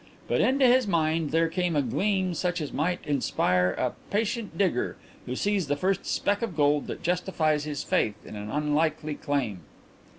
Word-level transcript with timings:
But 0.27 0.41
into 0.41 0.65
his 0.65 0.87
mind 0.87 1.29
there 1.29 1.47
came 1.47 1.75
a 1.75 1.81
gleam 1.83 2.33
such 2.33 2.59
as 2.59 2.73
might 2.73 3.05
inspire 3.05 3.73
a 3.77 3.93
patient 4.09 4.57
digger 4.57 4.97
who 5.27 5.35
sees 5.35 5.67
the 5.67 5.75
first 5.75 6.07
speck 6.07 6.41
of 6.41 6.55
gold 6.55 6.87
that 6.87 7.03
justifies 7.03 7.65
his 7.65 7.83
faith 7.83 8.15
in 8.25 8.35
an 8.35 8.49
unlikely 8.49 9.13
claim. 9.13 9.61